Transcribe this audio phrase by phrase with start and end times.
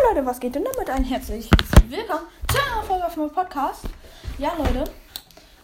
[0.00, 1.50] Moin Leute, was geht denn damit ein herzliches
[1.88, 3.82] Willkommen zu einer Folge auf meinem Podcast.
[4.38, 4.84] Ja Leute,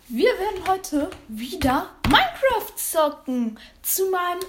[0.09, 4.41] wir werden heute wieder Minecraft zocken zu meinem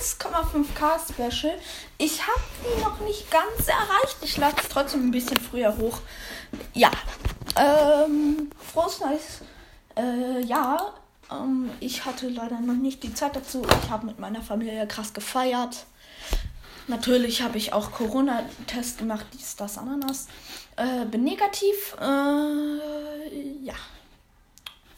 [0.00, 1.54] 1,5k Special.
[1.98, 4.16] Ich habe die noch nicht ganz erreicht.
[4.22, 6.00] Ich lade es trotzdem ein bisschen früher hoch.
[6.72, 6.90] Ja,
[7.56, 9.42] ähm, frohes Neues.
[9.96, 10.92] Äh, ja,
[11.30, 13.64] ähm, ich hatte leider noch nicht die Zeit dazu.
[13.84, 15.86] Ich habe mit meiner Familie krass gefeiert.
[16.86, 20.28] Natürlich habe ich auch Corona-Test gemacht, dies, das, Ananas.
[20.76, 21.96] Äh, bin negativ.
[22.00, 23.74] Äh, ja.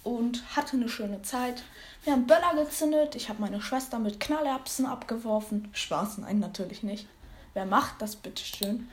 [0.02, 1.62] Und hatte eine schöne Zeit.
[2.04, 3.14] Wir haben Böller gezündet.
[3.14, 5.68] Ich habe meine Schwester mit Knallerbsen abgeworfen.
[5.72, 7.06] Spaß, nein, natürlich nicht.
[7.54, 8.88] Wer macht das bitte schön?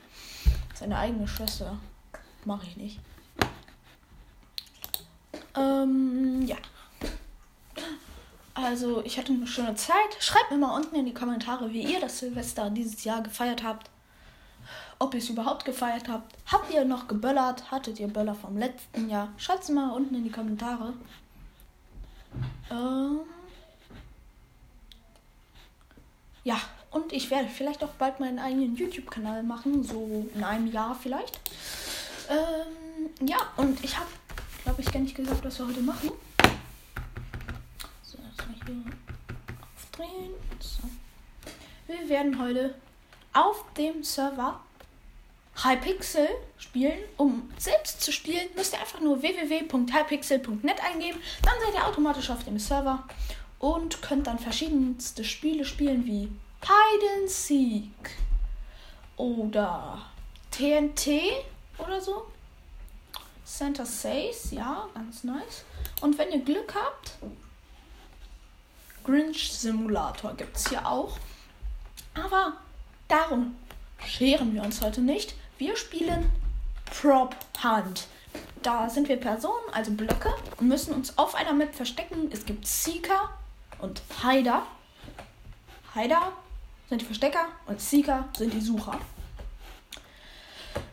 [0.74, 1.80] Seine eigene Schwester.
[2.46, 3.00] Mache ich nicht.
[5.56, 6.58] Ähm, ja.
[8.56, 9.96] Also, ich hatte eine schöne Zeit.
[10.20, 13.90] Schreibt mir mal unten in die Kommentare, wie ihr das Silvester dieses Jahr gefeiert habt.
[15.00, 16.36] Ob ihr es überhaupt gefeiert habt.
[16.52, 17.72] Habt ihr noch geböllert?
[17.72, 19.30] Hattet ihr Böller vom letzten Jahr?
[19.38, 20.94] Schreibt es mal unten in die Kommentare.
[22.70, 23.20] Ähm
[26.44, 26.60] ja,
[26.92, 29.84] und ich werde vielleicht auch bald meinen eigenen YouTube-Kanal machen.
[29.84, 31.40] So in einem Jahr vielleicht.
[32.30, 34.10] Ähm ja, und ich habe,
[34.64, 36.12] glaube ich, gar nicht gesagt, was wir heute machen
[39.76, 40.34] aufdrehen.
[40.60, 40.84] So.
[41.88, 42.76] Wir werden heute
[43.34, 44.60] auf dem Server
[45.62, 46.98] Hypixel spielen.
[47.18, 51.20] Um selbst zu spielen, müsst ihr einfach nur www.hypixel.net eingeben.
[51.44, 53.04] Dann seid ihr automatisch auf dem Server
[53.60, 56.30] und könnt dann verschiedenste Spiele spielen wie
[56.62, 58.18] Hide Seek
[59.18, 60.02] oder
[60.52, 61.10] TNT
[61.78, 62.26] oder so.
[63.46, 65.64] Santa Says, ja, ganz nice.
[66.02, 67.18] Und wenn ihr Glück habt,
[69.04, 71.18] Grinch Simulator gibt es hier auch.
[72.14, 72.54] Aber
[73.08, 73.56] darum
[74.06, 75.36] scheren wir uns heute nicht.
[75.58, 76.30] Wir spielen
[76.86, 78.08] Prop Hunt.
[78.62, 82.30] Da sind wir Personen, also Blöcke, und müssen uns auf einer Map verstecken.
[82.32, 83.30] Es gibt Seeker
[83.80, 84.66] und Hider.
[85.94, 86.32] Hider
[86.90, 89.00] sind die Verstecker und Seeker sind die Sucher.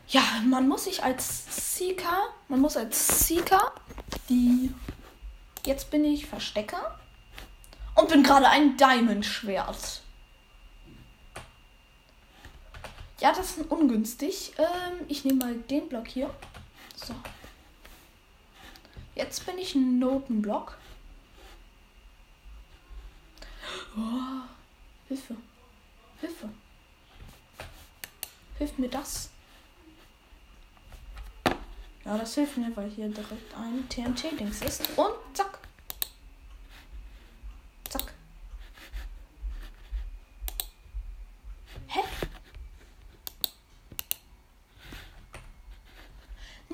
[0.09, 3.71] Ja, man muss sich als Seeker, man muss als Seeker
[4.27, 4.73] die.
[5.65, 6.99] Jetzt bin ich Verstecker
[8.01, 10.01] und bin gerade ein Diamond-Schwert.
[13.19, 14.53] Ja, das ist ungünstig.
[14.57, 16.33] Ähm, ich nehme mal den Block hier.
[16.95, 17.13] So.
[19.13, 20.77] Jetzt bin ich ein Notenblock.
[23.95, 24.47] Oh,
[25.07, 25.35] Hilfe.
[26.19, 26.49] Hilfe.
[28.57, 29.29] Hilft mir das?
[32.05, 34.89] Ja, das hilft mir, weil hier direkt ein TNT-Dings ist.
[34.97, 35.60] Und zack.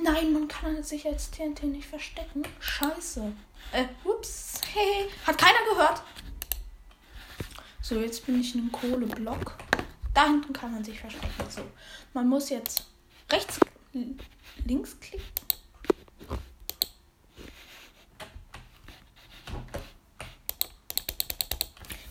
[0.08, 2.44] Nein, man kann sich als TNT nicht verstecken.
[2.60, 3.34] Scheiße.
[3.72, 4.62] Äh, ups.
[4.74, 6.02] Hey, hat keiner gehört.
[7.82, 9.58] So, jetzt bin ich in einem Kohleblock.
[10.14, 11.50] Da hinten kann man sich verstecken.
[11.50, 11.62] So,
[12.14, 12.88] man muss jetzt
[13.32, 13.60] rechts,
[14.66, 15.26] links klicken.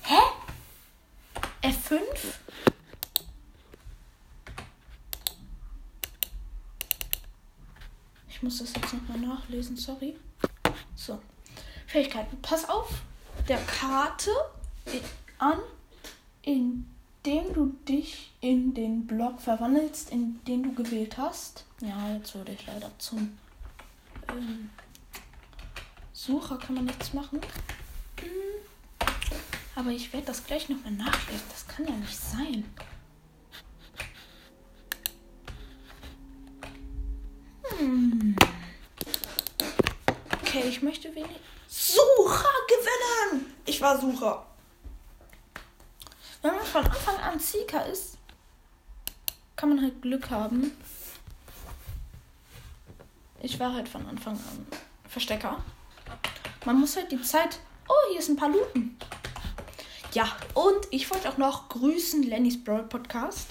[0.03, 0.21] Hä?
[1.63, 1.99] F5?
[8.47, 10.17] Muss das jetzt nochmal nachlesen, sorry.
[10.95, 11.19] So.
[11.89, 12.41] Fähigkeiten.
[12.43, 12.89] Pass auf
[13.49, 14.31] der Karte
[15.39, 15.59] an,
[16.43, 21.65] indem du dich in den Block verwandelst, in den du gewählt hast.
[21.81, 23.37] Ja, jetzt wurde ich leider zum
[24.29, 24.71] ähm,
[26.13, 27.41] Sucher, kann man nichts machen.
[28.21, 28.29] Hm.
[29.75, 31.47] Aber ich werde das gleich nochmal nachlesen.
[31.51, 32.65] Das kann ja nicht sein.
[37.79, 38.37] Hm.
[40.57, 41.41] Okay, ich möchte wenig.
[41.69, 43.55] Sucher gewinnen!
[43.65, 44.45] Ich war Sucher.
[46.43, 48.19] Wenn man von Anfang an Seeker ist,
[49.57, 50.77] kann man halt Glück haben.
[53.41, 54.67] Ich war halt von Anfang an
[55.09, 55.65] Verstecker.
[56.67, 57.59] Man muss halt die Zeit.
[57.89, 58.99] Oh, hier ist ein paar Looten.
[60.13, 63.49] Ja, und ich wollte auch noch grüßen Lennys Brawl Podcast.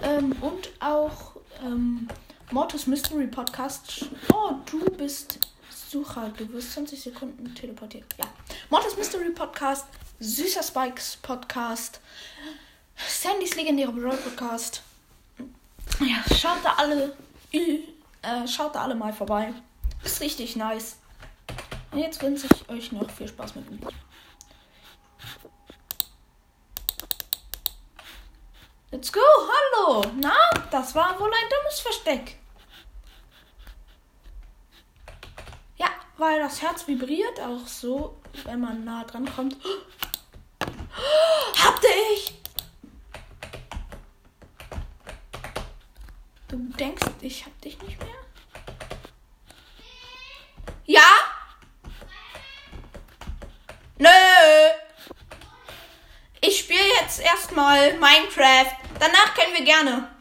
[0.00, 2.08] Ähm, und auch ähm,
[2.52, 4.06] Mortis Mystery Podcast.
[4.32, 5.53] Oh, du bist
[5.94, 6.28] Sucher.
[6.36, 8.04] Du wirst 20 Sekunden teleportiert.
[8.18, 8.24] Ja.
[8.68, 9.86] Mortis Mystery Podcast.
[10.18, 12.00] Süßer Spikes Podcast.
[12.96, 14.82] Sandys legendäre Brawl Podcast.
[16.00, 17.16] Ja, schaut da alle.
[17.52, 19.54] Äh, schaut da alle mal vorbei.
[20.02, 20.96] Ist richtig nice.
[21.92, 23.90] Und jetzt wünsche ich euch noch viel Spaß mit dem Video.
[28.90, 30.04] Let's go, hallo.
[30.16, 30.34] Na,
[30.72, 32.38] das war wohl ein dummes Versteck.
[35.76, 39.56] Ja, weil das Herz vibriert auch so, wenn man nah dran kommt.
[41.62, 41.84] Habt
[42.14, 42.34] ich!
[46.48, 48.08] Du denkst, ich hab dich nicht mehr?
[50.86, 51.02] Ja?
[53.98, 54.08] Nö.
[56.40, 58.76] Ich spiele jetzt erstmal Minecraft.
[59.00, 60.13] Danach können wir gerne.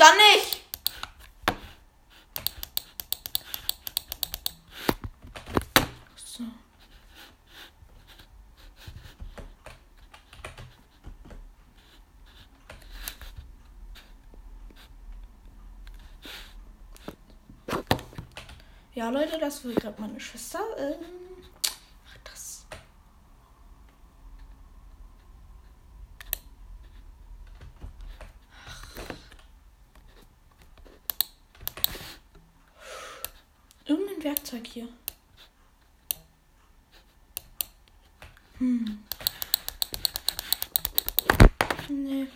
[0.00, 0.60] Dann nicht.
[18.94, 20.60] Ja, Leute, das will gerade meine Schwester.
[20.78, 21.29] Ähm,
[34.72, 34.88] hier.
[38.58, 39.04] Hm.
[41.88, 42.28] Nee.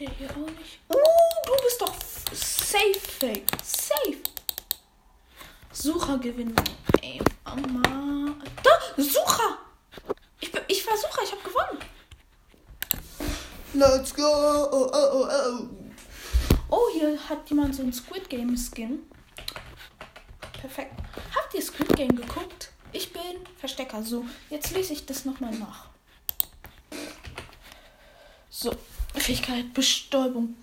[0.00, 0.78] der hier auch nicht.
[0.88, 0.96] Oh,
[1.46, 1.94] du bist doch
[2.32, 3.46] safe, fake.
[3.62, 4.16] Safe.
[5.72, 6.54] Sucher gewinnen.
[7.02, 8.34] Ey, Mama.
[8.62, 9.58] Da, Sucher.
[10.92, 11.78] Ich, ich habe gewonnen.
[13.74, 14.22] Let's go.
[14.22, 15.68] Oh, oh, oh, oh.
[16.70, 19.00] oh, hier hat jemand so ein Squid Game Skin.
[20.60, 20.94] Perfekt.
[21.34, 22.72] Habt ihr Squid Game geguckt?
[22.92, 23.22] Ich bin
[23.58, 24.02] Verstecker.
[24.02, 25.86] So, jetzt lese ich das nochmal nach.
[28.48, 28.74] So,
[29.14, 30.56] Fähigkeit Bestäubung.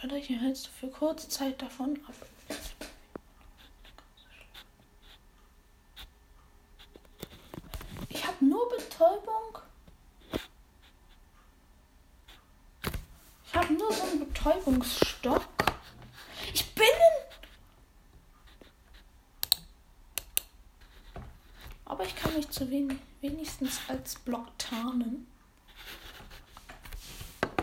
[0.00, 2.14] Dadurch erhältst du für kurze Zeit davon ab.
[8.08, 8.68] Ich habe nur
[8.98, 9.58] Betäubung.
[13.46, 15.46] Ich habe nur so einen Betäubungsstock.
[16.52, 16.84] Ich bin.
[21.84, 25.28] Aber ich kann mich zu wenig, wenigstens als Block tarnen.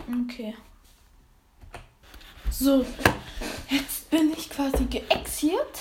[0.08, 0.56] Okay.
[2.50, 2.86] So,
[3.68, 5.80] jetzt bin ich quasi geexiert.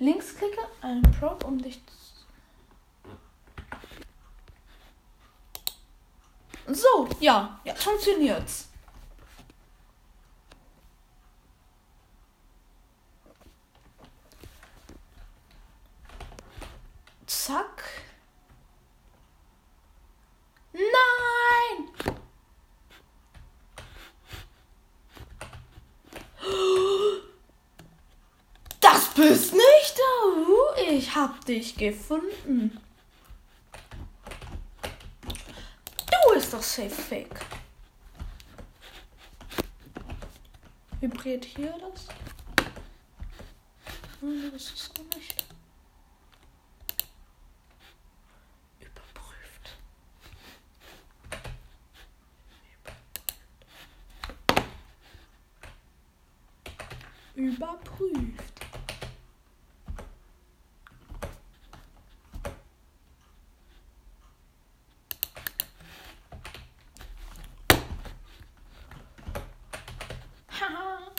[0.00, 1.80] Linksklicke, einen Prop, um dich.
[6.66, 8.68] So, ja, ja, funktioniert's.
[17.26, 17.82] Zack.
[20.72, 21.88] Nein!
[28.80, 29.63] Das bist nicht
[29.96, 30.82] du.
[30.90, 32.78] Ich hab dich gefunden.
[36.06, 37.40] Du bist doch safe fake.
[41.00, 42.08] Vibriert hier das?
[44.20, 45.44] Nein, das ist nicht.
[57.34, 58.60] überprüft.
[70.48, 71.10] Haha,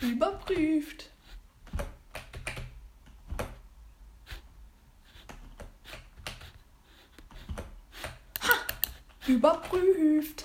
[0.00, 1.10] überprüft.
[8.42, 8.54] Ha,
[9.40, 10.44] überprüft.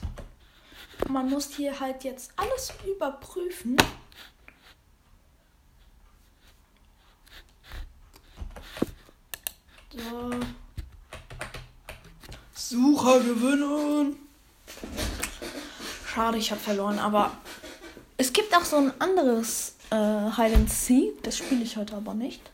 [1.10, 3.76] Man muss hier halt jetzt alles überprüfen.
[9.92, 10.32] So.
[12.54, 14.16] Sucher gewinnen.
[16.08, 17.32] Schade, ich habe verloren, aber
[18.16, 21.22] es gibt auch so ein anderes äh, Hide and Seek.
[21.24, 22.50] Das spiele ich heute aber nicht.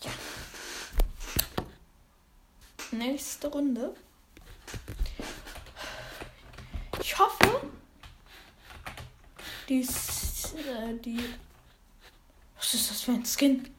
[0.00, 0.10] Ja.
[2.92, 3.94] Nächste Runde.
[7.00, 7.60] Ich hoffe,
[9.74, 11.20] die, äh, die.
[12.56, 13.73] Was ist das für ein Skin?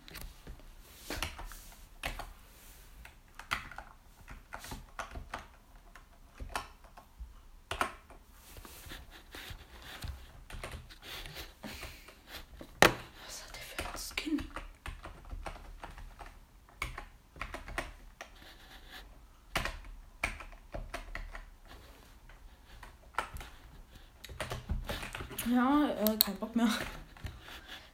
[25.52, 26.70] Ja, äh, kein Bock mehr.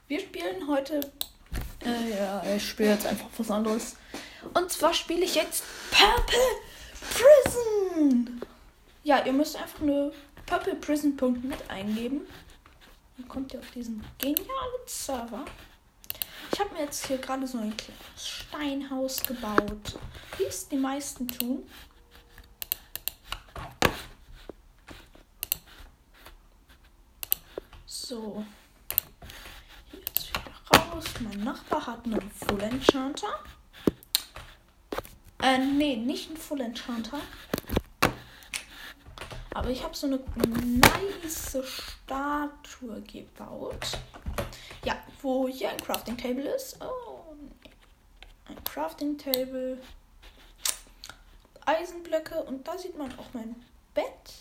[0.07, 1.01] Wir spielen heute.
[1.83, 3.97] Äh, ja, ich spiele jetzt einfach was anderes.
[4.53, 6.39] Und zwar spiele ich jetzt Purple
[7.11, 8.41] Prison.
[9.03, 10.13] Ja, ihr müsst einfach nur
[10.45, 12.21] Purple Prison mit eingeben.
[13.17, 15.45] Dann kommt ihr auf diesen genialen Server.
[16.53, 19.99] Ich habe mir jetzt hier gerade so ein kleines Steinhaus gebaut.
[20.37, 21.63] Wie es die meisten tun.
[28.11, 28.43] So.
[29.93, 31.05] Jetzt wieder raus.
[31.21, 33.39] Mein Nachbar hat einen Full Enchanter.
[35.41, 37.21] Äh, nee, nicht einen Full Enchanter.
[39.53, 43.97] Aber ich habe so eine nice Statue gebaut.
[44.83, 46.79] Ja, wo hier ein Crafting Table ist.
[46.81, 47.33] Oh,
[48.49, 49.81] ein Crafting Table.
[51.65, 53.55] Eisenblöcke und da sieht man auch mein
[53.93, 54.33] Bett.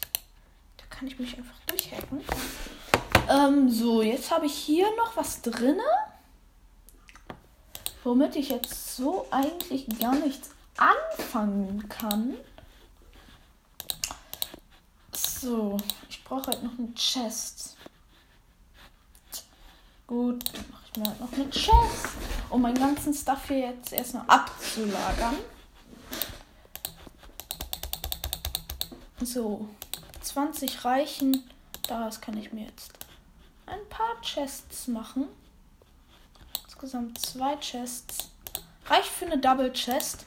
[0.76, 2.24] Da kann ich mich einfach durchhacken.
[3.30, 5.84] Ähm, so, jetzt habe ich hier noch was drinne.
[8.02, 12.34] Womit ich jetzt so eigentlich gar nichts anfangen kann.
[15.12, 15.76] So,
[16.08, 17.76] ich brauche halt noch eine Chest.
[20.08, 22.08] Gut, dann mache ich mir halt noch eine Chest,
[22.48, 25.36] um meinen ganzen Stuff hier jetzt erstmal abzulagern.
[29.22, 29.68] So,
[30.20, 31.48] 20 reichen.
[31.86, 32.99] Das kann ich mir jetzt
[33.70, 35.28] ein paar Chests machen.
[36.64, 38.30] Insgesamt zwei Chests.
[38.86, 40.24] Reicht für eine Double Chest.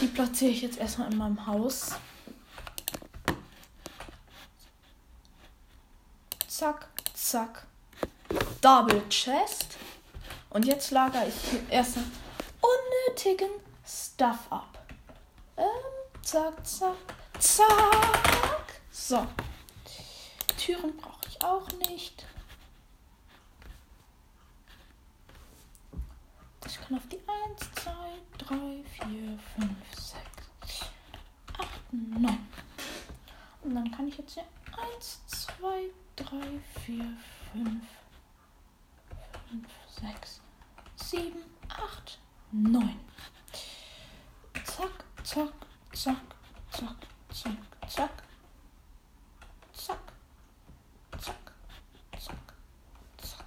[0.00, 1.90] Die platziere ich jetzt erstmal in meinem Haus.
[6.46, 7.66] Zack, zack.
[8.60, 9.76] Double Chest.
[10.50, 12.04] Und jetzt lagere ich hier erstmal
[12.60, 13.50] unnötigen
[13.86, 14.78] Stuff ab.
[15.56, 15.66] Ähm,
[16.22, 16.96] zack, zack,
[17.38, 18.80] zack.
[18.90, 19.26] So.
[20.70, 22.24] Türen brauche ich auch nicht.
[26.64, 27.92] Ich kann auf die 1, 2,
[28.38, 30.14] 3, 4, 5, 6,
[31.58, 32.48] 8, 9.
[33.62, 34.44] Und dann kann ich jetzt hier
[34.94, 37.16] 1, 2, 3, 4,
[37.52, 37.84] 5,
[39.50, 39.68] 5,
[40.14, 40.40] 6,
[40.94, 41.32] 7,
[41.68, 42.18] 8,
[42.52, 43.00] 9.
[44.62, 45.52] Zack, zack,
[45.92, 46.16] zack,
[46.70, 46.96] zack,
[47.32, 47.56] zack,
[47.88, 48.22] zack.
[49.80, 50.12] Zack.
[51.20, 51.52] Zack.
[52.18, 52.54] Zack.
[53.18, 53.40] Zack.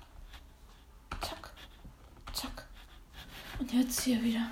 [1.22, 1.52] Zack.
[2.34, 2.66] Zack.
[3.60, 4.48] Und jetzt hier wieder.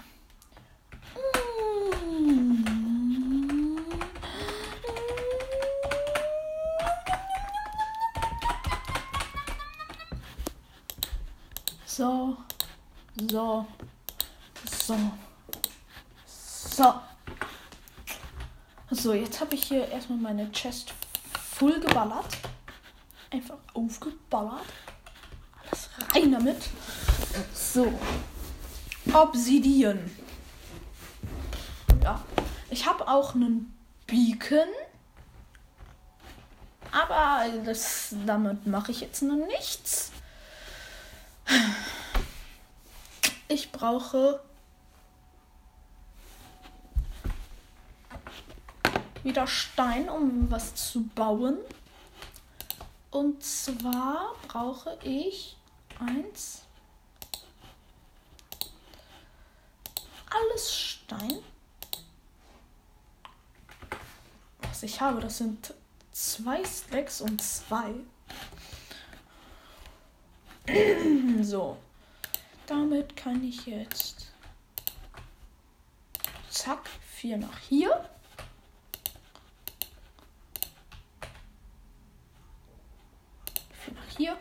[11.86, 12.38] So.
[13.30, 13.66] So.
[14.66, 14.98] So.
[16.26, 17.02] So.
[18.90, 20.94] So, jetzt habe ich hier erstmal meine Chest
[21.34, 22.38] full geballert.
[23.30, 24.66] Einfach aufgeballert.
[25.64, 26.70] Alles rein damit.
[27.54, 27.94] So.
[29.14, 30.00] Obsidian.
[32.04, 32.24] Ja.
[32.70, 33.78] Ich habe auch einen
[34.08, 34.70] Beacon.
[36.92, 40.12] Aber das, damit mache ich jetzt noch nichts.
[43.48, 44.42] Ich brauche
[49.24, 51.58] wieder Stein, um was zu bauen.
[53.10, 55.58] Und zwar brauche ich
[56.00, 56.64] eins.
[60.32, 61.44] Alles Stein.
[64.62, 65.74] Was ich habe, das sind
[66.14, 67.94] zwei Stacks und zwei.
[71.42, 71.78] so.
[72.66, 74.32] Damit kann ich jetzt.
[76.50, 78.10] Zack, vier nach hier.
[83.74, 84.38] Vier nach hier.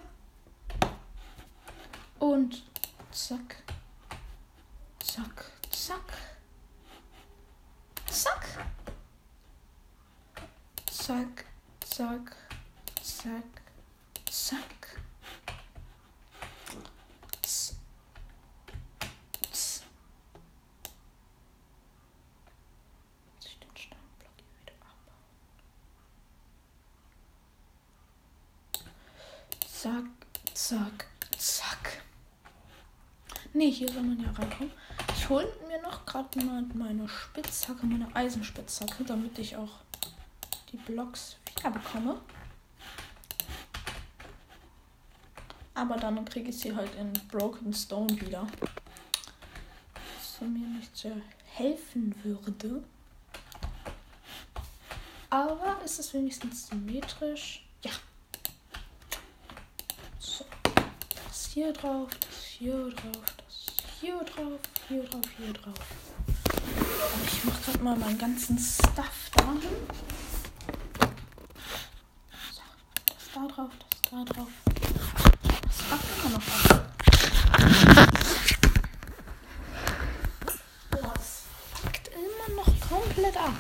[2.21, 2.63] Und
[3.11, 3.63] zack.
[5.03, 5.50] Zack.
[8.23, 8.47] Zack.
[10.91, 11.45] Zack,
[11.83, 12.37] zack,
[13.03, 13.63] zack,
[14.31, 15.01] zack.
[29.83, 30.05] Zack,
[30.53, 31.07] zack,
[31.39, 32.03] zack.
[33.55, 34.73] Nee, hier soll man ja reinkommen.
[35.33, 39.79] Ich mir noch gerade mal meine Spitzhacke, meine Eisenspitzhacke, damit ich auch
[40.73, 42.21] die Blocks wieder bekomme.
[45.75, 48.45] Aber dann kriege ich sie halt in Broken Stone wieder.
[49.95, 52.83] Was mir nicht sehr helfen würde.
[55.31, 57.65] Aber ist es wenigstens symmetrisch?
[57.85, 57.93] Ja.
[60.19, 60.45] So.
[61.25, 63.37] Das hier drauf, das hier drauf,
[64.01, 65.75] hier drauf, hier drauf, hier drauf.
[67.27, 69.61] Ich mache gerade mal meinen ganzen Stuff dahin.
[72.51, 72.63] So,
[73.07, 74.49] das da drauf, das da drauf.
[75.67, 76.81] Das packt immer noch was.
[80.91, 81.27] Das
[81.75, 83.53] fuckt immer noch komplett ab.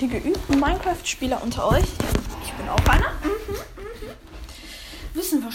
[0.00, 1.88] Die geübten Minecraft-Spieler unter euch,
[2.44, 3.39] ich bin auch einer, wissen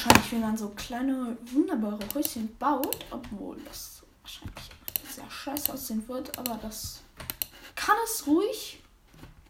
[0.05, 4.69] wahrscheinlich, wie man so kleine, wunderbare Häuschen baut, obwohl das wahrscheinlich
[5.09, 7.01] sehr scheiße aussehen wird, aber das
[7.75, 8.81] kann es ruhig.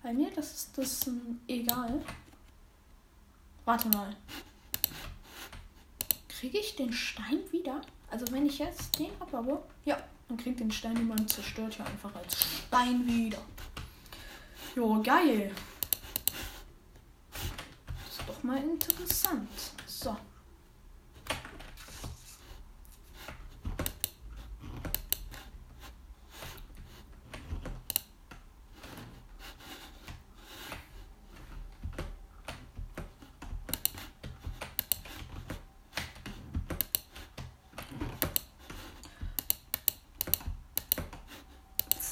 [0.02, 2.02] Bei mir, das ist das ähm, egal.
[3.66, 4.16] Warte mal.
[6.30, 7.82] Kriege ich den Stein wieder?
[8.12, 9.98] Also wenn ich jetzt den abbaue, ja,
[10.28, 13.42] dann kriegt den Stein, den man zerstört, ja einfach als Stein wieder.
[14.76, 15.52] Jo, geil.
[17.32, 19.50] Das ist doch mal interessant.
[19.88, 20.16] So.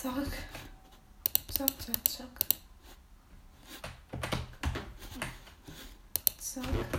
[0.04, 0.28] Sok.
[1.54, 2.38] Sok, sok, sok.
[6.42, 6.93] Sok.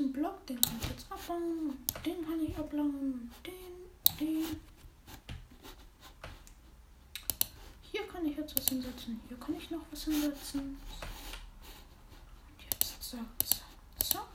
[0.00, 1.76] Ein Block, den kann ich jetzt abbauen.
[2.04, 3.30] Den kann ich abbauen.
[3.46, 4.60] Den, den.
[7.82, 9.20] Hier kann ich jetzt was hinsetzen.
[9.28, 10.60] Hier kann ich noch was hinsetzen.
[10.60, 10.78] Und
[12.64, 13.66] jetzt zack, zack,
[13.98, 14.26] zack,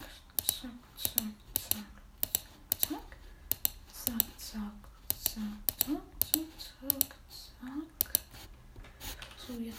[0.48, 1.36] zack, zack,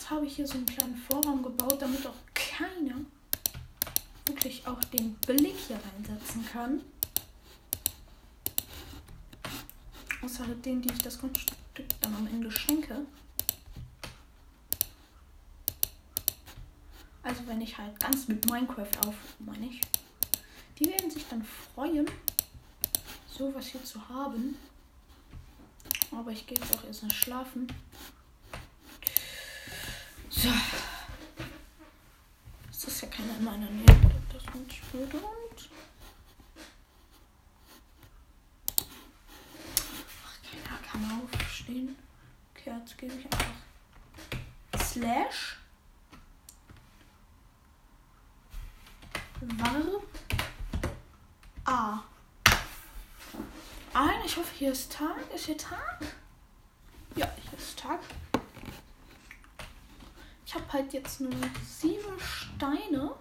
[0.07, 2.97] jetzt habe ich hier so einen kleinen Vorraum gebaut, damit auch keiner
[4.67, 6.81] auch den Blick hier reinsetzen kann.
[10.23, 11.53] Außer denen, die ich das Grundstück
[12.01, 13.07] dann am Ende schenke.
[17.23, 19.81] Also wenn ich halt ganz mit Minecraft auf, meine ich.
[20.79, 22.07] Die werden sich dann freuen,
[23.29, 24.57] sowas hier zu haben.
[26.13, 27.67] Aber ich gehe jetzt auch erst mal schlafen.
[30.31, 30.49] So.
[32.71, 33.87] Es ist ja keiner in meiner Nähe,
[34.55, 35.71] Und.
[40.25, 41.97] Ach, keiner kann aufstehen.
[42.55, 43.47] Okay, jetzt gebe ich einfach
[44.83, 45.59] Slash.
[49.41, 50.03] Warp.
[51.65, 52.03] A.
[53.93, 55.17] Ein, ich hoffe, hier ist Tag.
[55.35, 56.01] Ist hier Tag?
[57.15, 58.01] Ja, hier ist Tag.
[60.47, 61.33] Ich habe halt jetzt nur
[61.65, 63.15] sieben Steine.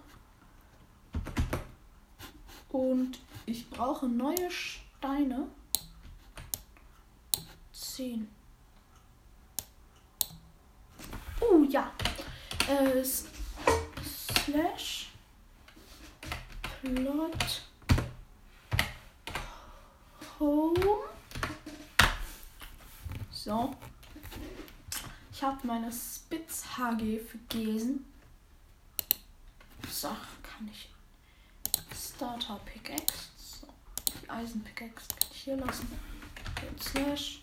[2.75, 5.47] Und ich brauche neue Steine.
[7.71, 8.27] Zehn.
[11.39, 11.93] Oh ja.
[12.67, 13.01] Äh,
[14.03, 15.13] slash
[16.81, 17.61] plot
[20.37, 20.99] home.
[23.31, 23.73] So.
[25.31, 28.05] Ich habe meine Spitz-HG vergessen.
[29.89, 30.09] So,
[30.43, 30.94] kann ich.
[32.15, 33.29] Starter Pickaxe.
[33.35, 33.67] So,
[34.07, 35.91] die Eisen Pickaxe kann ich hier lassen.
[36.69, 37.41] Und slash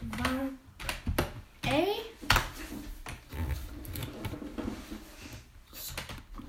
[0.00, 0.48] var
[1.66, 1.84] A.
[5.72, 5.94] So,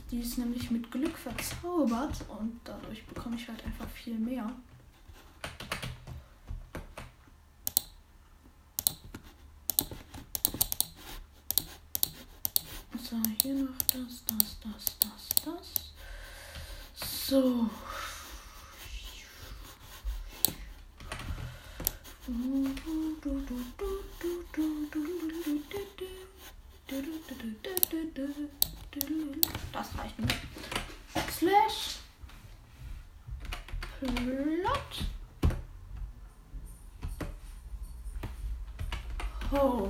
[0.10, 4.52] Die ist nämlich mit Glück verzaubert und dadurch bekomme ich halt einfach viel mehr.
[13.04, 15.95] So, hier noch das, das, das, das, das.
[17.28, 17.68] So.
[29.74, 30.36] Das reicht nicht.
[31.32, 31.96] Slash
[34.00, 35.06] Plot
[39.52, 39.90] Home.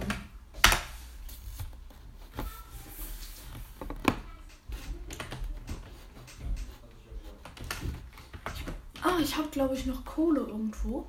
[9.04, 11.06] Ah, ich habe glaube ich noch Kohle irgendwo.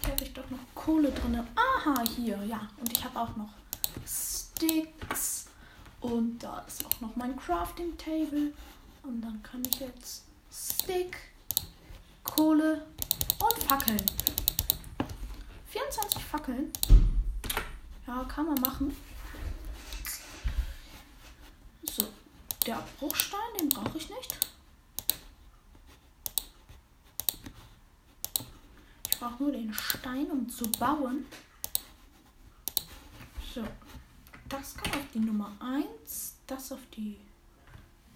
[0.00, 1.40] Hier habe ich doch noch Kohle drin.
[1.54, 2.68] Aha, hier, ja.
[2.80, 3.50] Und ich habe auch noch
[4.04, 5.46] Sticks.
[6.00, 8.52] Und da ist auch noch mein Crafting Table.
[9.04, 11.16] Und dann kann ich jetzt Stick,
[12.24, 12.84] Kohle
[13.38, 14.02] und Fackeln.
[15.68, 16.72] 24 Fackeln.
[18.06, 18.96] Ja, kann man machen.
[21.84, 22.04] So,
[22.66, 24.38] der Bruchstein, den brauche ich nicht.
[29.10, 31.26] Ich brauche nur den Stein, um zu bauen.
[33.54, 33.64] So,
[34.48, 37.18] das kann auf die Nummer 1, das auf die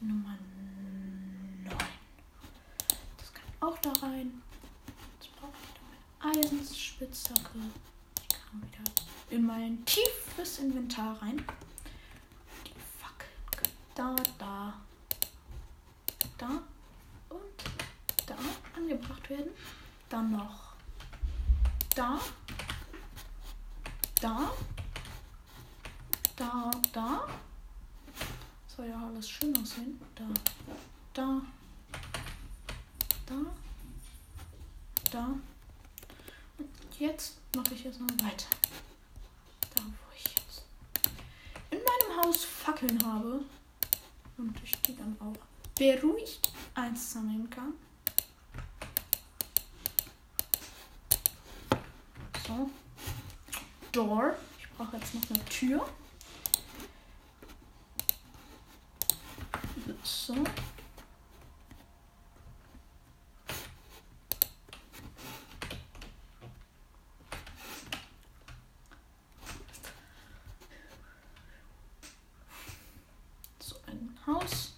[0.00, 0.37] Nummer
[1.64, 1.78] 9.
[3.18, 4.42] Das kann auch da rein.
[5.20, 7.58] Jetzt brauche ich wieder Eisenspitzhacke.
[8.20, 8.90] Ich kann wieder
[9.30, 11.44] in mein tiefes Inventar rein.
[13.98, 14.72] Da, da,
[16.38, 16.62] da
[17.30, 17.40] und
[18.26, 18.37] da
[18.76, 19.50] angebracht werden.
[20.08, 20.74] Dann noch
[21.96, 22.20] da,
[24.20, 24.52] da
[26.38, 27.26] da, da.
[28.68, 30.00] Soll ja alles schön aussehen.
[30.14, 30.24] Da,
[31.12, 31.42] da,
[33.26, 33.34] da,
[35.11, 35.26] da.
[36.58, 38.46] Und jetzt mache ich jetzt noch weiter.
[39.74, 40.62] Da, wo ich jetzt
[41.70, 43.40] in meinem Haus Fackeln habe
[44.38, 45.37] und ich die dann auch
[45.79, 47.74] beruhigt einsammeln kann.
[52.46, 52.70] So.
[53.92, 54.37] Door.
[54.59, 55.87] Ich brauche jetzt noch eine Tür.
[73.61, 74.74] So ein Haus.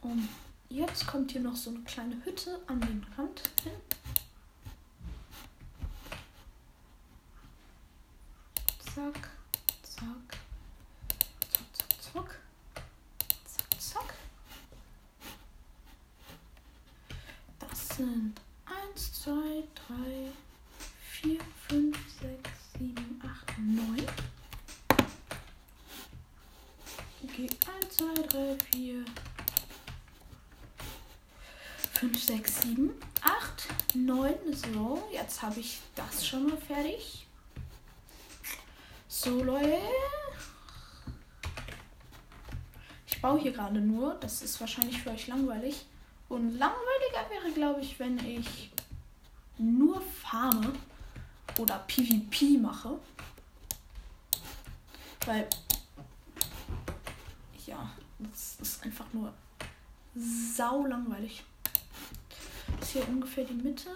[0.00, 0.28] Und
[0.70, 3.72] jetzt kommt hier noch so eine kleine Hütte an den Rand hin.
[8.94, 9.30] Zack,
[9.82, 10.38] zack,
[11.42, 11.74] zack,
[12.12, 12.38] zack, zack,
[13.44, 14.14] zack, zack.
[17.58, 18.40] Das sind
[18.94, 19.30] 1, 2,
[19.88, 20.32] 3,
[21.10, 24.06] 4, 5, 6, 7, 8, 9.
[27.24, 27.48] Okay,
[27.82, 29.04] 1, 2, 3, 4,
[31.98, 32.16] 5,
[32.48, 34.34] 6, 7, 8, 9.
[34.54, 37.26] So, jetzt habe ich das schon mal fertig.
[39.06, 39.78] So, Leute.
[43.06, 44.14] Ich baue hier gerade nur.
[44.14, 45.84] Das ist wahrscheinlich für euch langweilig.
[46.28, 48.70] Und langweiliger wäre, glaube ich, wenn ich
[49.58, 50.72] nur farme
[51.58, 52.98] oder PvP mache.
[55.26, 55.48] Weil,
[57.66, 59.34] ja, das ist einfach nur
[60.14, 61.44] sau langweilig.
[62.88, 63.90] Ist hier ungefähr die Mitte.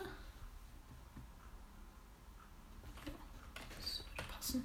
[4.31, 4.63] Passen.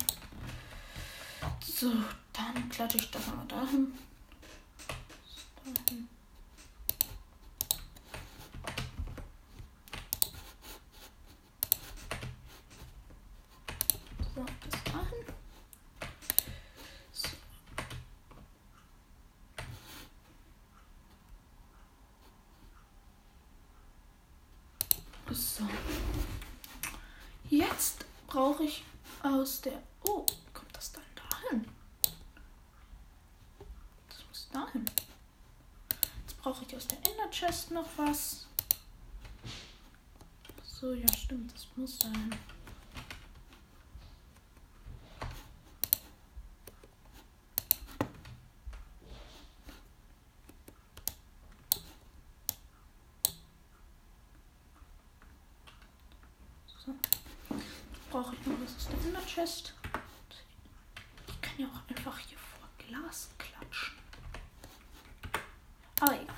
[1.63, 1.93] So,
[2.33, 3.93] dann klatsche ich das mal dahin.
[5.63, 6.09] dahin.
[14.35, 15.25] So, das dahin.
[17.13, 17.29] So.
[25.29, 25.63] So.
[27.49, 28.83] Jetzt brauche ich
[29.21, 29.83] aus der.
[30.03, 31.67] Oh, kommt das dann dahin?
[34.07, 34.85] Das muss dahin.
[36.21, 38.47] Jetzt brauche ich aus der Ender Chest noch was.
[40.63, 42.35] So, ja, stimmt, das muss sein.
[56.85, 56.95] So.
[58.09, 59.73] Brauche ich noch was aus der Ender Chest.
[61.27, 63.97] Ich kann ja auch einfach hier vor Glas klatschen.
[65.99, 66.36] Aber egal.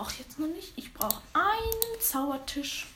[0.00, 0.72] Brauche jetzt noch nicht.
[0.76, 2.86] Ich brauche einen Zaubertisch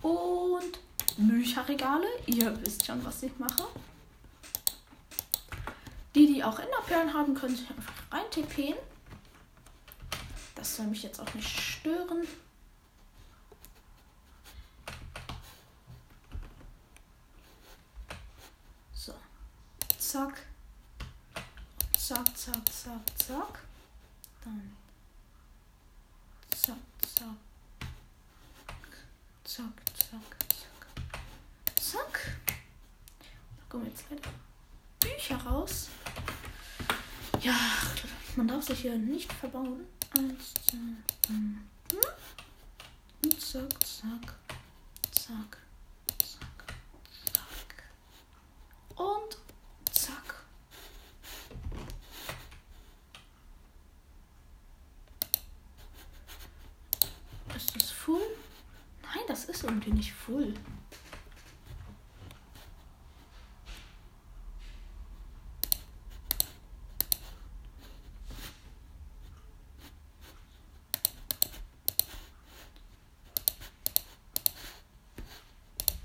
[0.00, 0.78] und
[1.18, 2.06] Bücherregale.
[2.24, 3.66] Ihr wisst schon, was ich mache.
[6.14, 8.74] Die, auch Enderperlen haben, können sich einfach rein TPen.
[10.54, 12.26] Das soll mich jetzt auch nicht stören.
[18.94, 19.12] So.
[19.98, 20.40] Zack.
[21.98, 23.58] Zack, zack, zack, zack.
[24.42, 24.74] Dann.
[26.66, 26.76] Zack,
[27.14, 27.26] zack.
[29.44, 29.64] Zack,
[29.94, 30.86] zack, zack.
[31.80, 32.36] Zack.
[32.88, 34.30] Da kommen jetzt leider
[34.98, 35.90] Bücher raus.
[37.40, 37.54] Ja,
[38.34, 39.86] man darf sich hier nicht verbauen.
[40.16, 40.76] Eins, zwei,
[41.28, 41.58] hm.
[43.22, 44.38] Und zack, zack,
[45.12, 45.58] zack,
[47.32, 47.84] zack.
[48.96, 49.38] Und
[49.92, 50.34] zack.
[57.54, 58.20] Ist das full?
[59.02, 60.54] Nein, das ist irgendwie nicht full.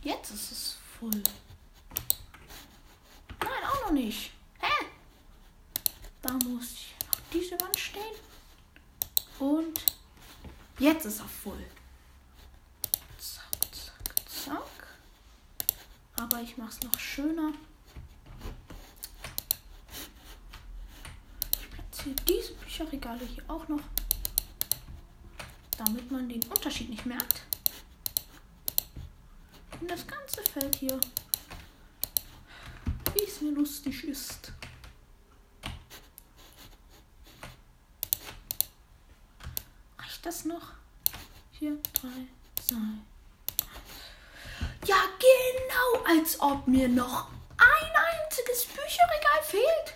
[0.03, 1.23] Jetzt ist es voll.
[3.39, 4.31] Nein, auch noch nicht.
[4.59, 4.85] Hä?
[6.23, 8.15] Da muss ich noch diese Wand stehen.
[9.37, 9.79] Und
[10.81, 11.63] jetzt ist er voll.
[13.17, 14.87] Zack, zack, zack.
[16.15, 17.53] Aber ich mach's noch schöner.
[21.59, 23.81] Ich platziere diese Bücherregale hier auch noch.
[25.77, 27.41] Damit man den Unterschied nicht merkt.
[29.79, 30.99] Und das ganze Feld hier.
[33.13, 34.51] Wie es mir lustig ist.
[39.97, 40.71] Reicht das noch?
[41.59, 42.07] Vier, drei,
[42.55, 42.77] zwei.
[44.85, 47.91] Ja, genau, als ob mir noch ein
[48.23, 49.93] einziges Bücherregal fehlt.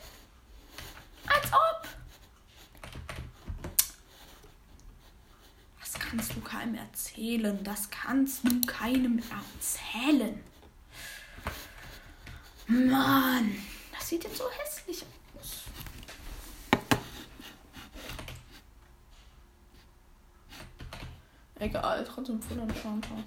[1.26, 1.88] Als ob.
[5.80, 7.64] Das kannst du keinem erzählen.
[7.64, 10.44] Das kannst du keinem erzählen.
[12.68, 13.56] Mann,
[13.94, 15.06] das sieht jetzt so hässlich
[15.38, 15.66] aus.
[21.60, 23.24] Egal, trotzdem voll entspannter.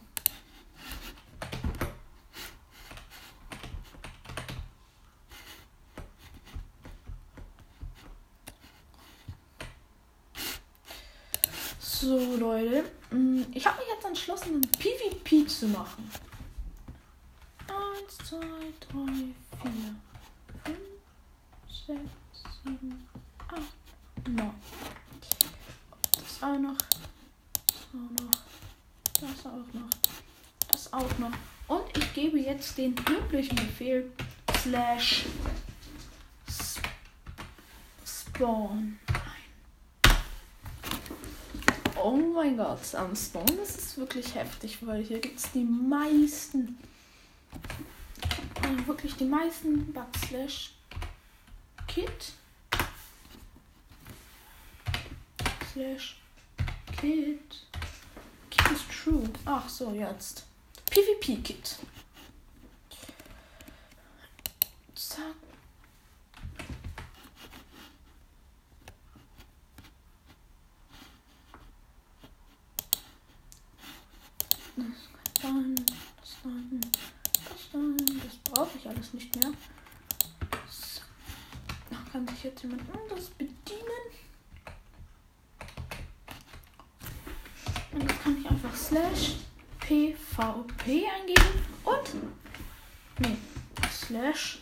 [11.81, 12.85] So, Leute.
[13.11, 16.11] mm, Ich habe mich jetzt entschlossen, ein PvP zu machen.
[17.67, 18.39] Eins, zwei,
[18.81, 19.95] drei, vier,
[20.65, 20.79] fünf,
[21.87, 23.09] sechs, sieben,
[23.49, 24.55] acht, neun.
[26.13, 26.77] Das auch noch.
[27.91, 28.31] Das auch noch.
[29.21, 29.91] Das auch noch.
[30.71, 31.33] Das auch noch.
[31.69, 34.11] Und ich gebe jetzt den üblichen Befehl
[34.63, 35.25] slash
[38.05, 38.99] spawn.
[42.03, 46.79] Oh mein Gott, am Spawn ist es wirklich heftig, weil hier gibt es die meisten,
[48.63, 50.73] äh, wirklich die meisten Backslash
[51.89, 52.33] Kit
[55.73, 56.17] slash
[57.01, 57.68] Kit ist
[59.03, 59.25] true.
[59.45, 60.45] Ach so, jetzt.
[60.91, 61.79] PvP Kit.
[64.95, 65.23] Zack.
[74.77, 79.53] Das dann, das dann, das dann, das brauche ich alles nicht mehr.
[80.71, 81.01] So.
[81.91, 83.58] Da kann sich jetzt jemand anderes bedienen.
[87.99, 89.37] Und das kann ich einfach slash
[89.81, 92.15] pvp eingeben und
[93.21, 93.37] nee,
[93.91, 94.59] slash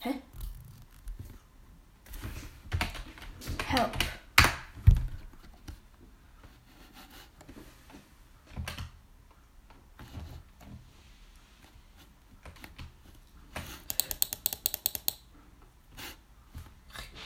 [0.00, 0.14] hä?
[3.68, 3.96] help.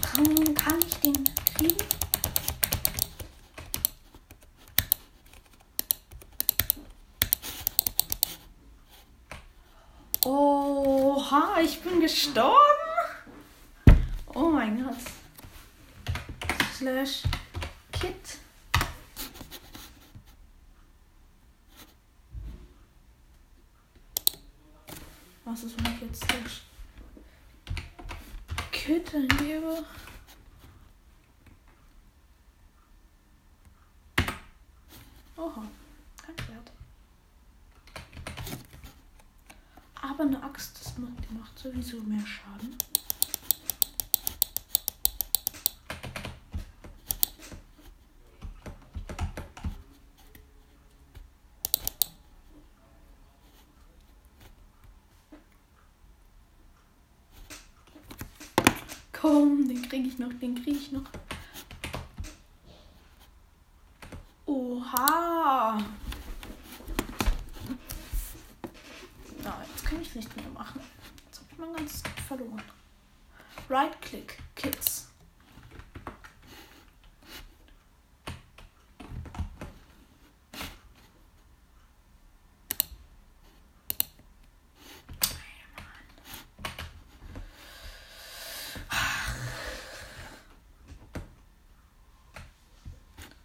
[0.00, 1.88] kann, kann ich den kriegen?
[11.30, 12.56] Oha, ich bin gestorben.
[14.34, 14.96] Oh mein Gott.
[16.74, 17.22] slash
[17.92, 18.38] kit.
[25.44, 26.62] Was ist, wenn ich jetzt slash
[28.72, 29.84] kit eingebe?
[35.36, 35.62] Oha,
[36.24, 36.72] kein Wert.
[40.00, 42.76] Aber eine Axt, das macht, die macht sowieso mehr Schaden.
[59.12, 61.10] Komm, den kriege ich noch, den kriege ich noch.
[64.46, 65.84] Oha.
[69.42, 70.80] Na, jetzt kann ich nicht mehr machen.
[71.58, 72.62] Jetzt habe ich mein ganzes Geld verloren.
[73.68, 75.08] Right-Click, Kids.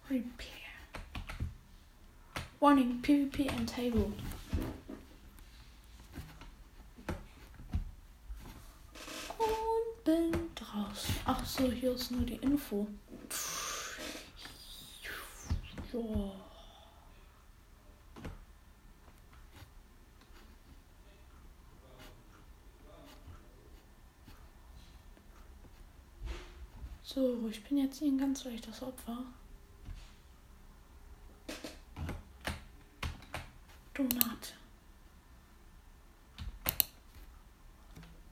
[0.08, 0.48] Repair.
[2.60, 4.12] Warning, PvP and table.
[9.36, 10.83] Und bin draußen.
[11.24, 12.86] Ach so, hier ist nur die Info.
[15.90, 16.34] So.
[27.02, 29.18] So, ich bin jetzt hier ein ganz leichtes Opfer.
[33.94, 34.54] Donate.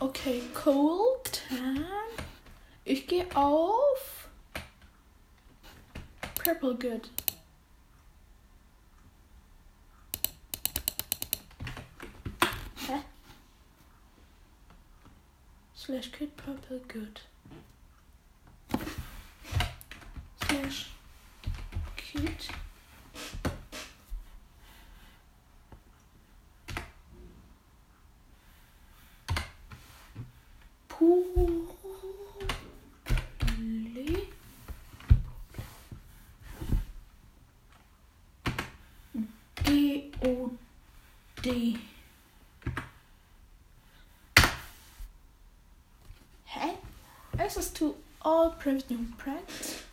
[0.00, 1.86] Okay, Cold Tan.
[2.84, 4.28] Ich gehe auf
[6.42, 7.10] Purple Good.
[12.86, 13.02] Hä?
[15.74, 17.20] Slash Kid Purple Good.
[20.46, 20.90] Slash
[22.14, 22.48] sheet.
[30.88, 31.44] Probably.
[46.44, 46.76] Hey,
[47.70, 49.83] to all previous print.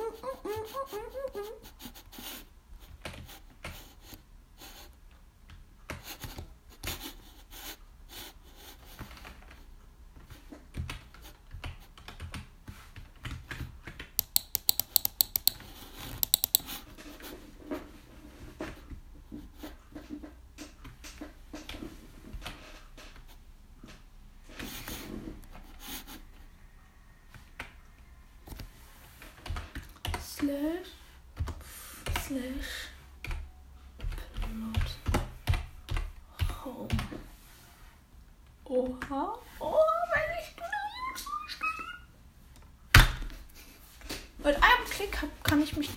[0.00, 1.00] 嗯嗯嗯嗯嗯
[1.34, 1.79] 嗯嗯。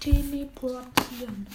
[0.04, 1.48] Teleportieren.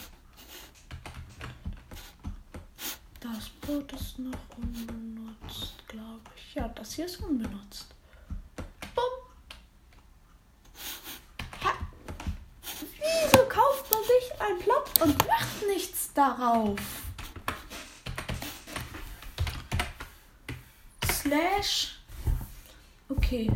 [3.21, 6.55] Das Boot ist noch unbenutzt, glaube ich.
[6.55, 7.95] Ja, das hier ist unbenutzt.
[8.95, 9.05] Bumm.
[11.63, 11.73] Ha.
[12.81, 16.79] Wieso kauft man sich ein Plot und macht nichts darauf?
[21.05, 21.99] Slash.
[23.11, 23.51] Okay.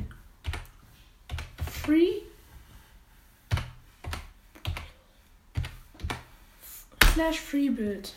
[1.82, 2.31] Free
[7.12, 8.14] slash freebuild.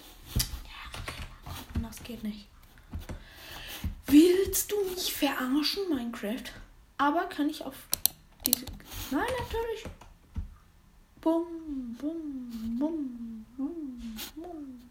[1.81, 2.47] Das geht nicht.
[4.07, 6.51] Willst du mich verarschen, Minecraft?
[6.97, 7.75] Aber kann ich auf
[8.45, 8.65] diese.
[9.11, 9.85] Nein, natürlich.
[11.21, 14.81] Bum, bum, bum, bum, bum.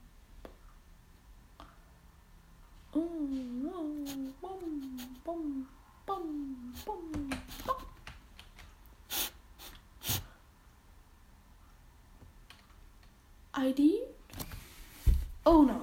[2.93, 5.67] Bum, bum, bum,
[6.05, 7.25] bum, bum,
[13.57, 14.03] ID
[15.47, 15.81] Owner.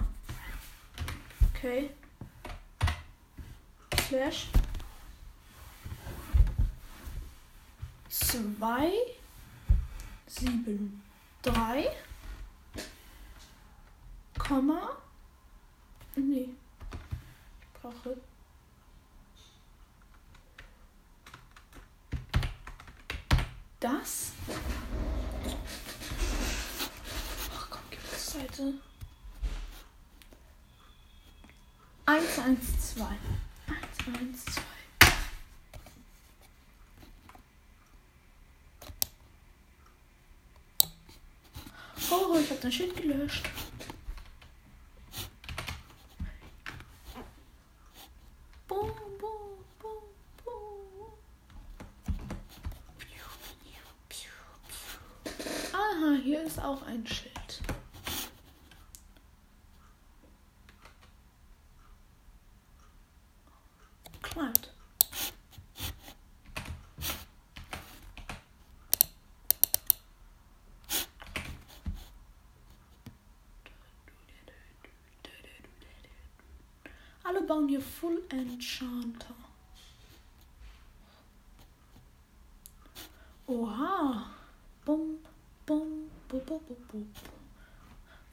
[1.56, 1.92] Okay.
[4.08, 4.48] Slash.
[8.10, 8.92] Zwei.
[10.28, 11.02] Sieben.
[11.42, 11.88] Drei.
[14.38, 14.98] Komma.
[16.16, 16.50] Nee.
[17.62, 18.18] Ich brauche
[23.82, 24.32] das
[27.56, 28.74] Ach komm, gibt es Seite
[32.06, 33.06] 112
[33.68, 34.62] 112
[42.10, 43.50] Oh, ich hab das Schild gelöscht.
[48.68, 50.04] Boom, boom, boom,
[50.46, 51.14] boom.
[55.74, 57.32] Aha, hier ist auch ein Schild.
[64.22, 64.70] Climbed.
[77.24, 79.36] Alle bauen hier Full Enchanter.
[83.48, 84.32] Oha.
[84.86, 85.18] Bum,
[85.66, 87.12] bum, bum, bum, bum, bum.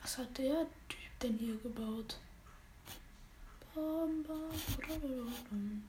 [0.01, 2.17] Was hat der Typ denn hier gebaut?
[3.75, 4.51] Bam, bam,
[5.51, 5.85] bam.